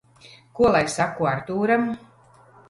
[0.59, 1.87] Ko lai saku Artūram?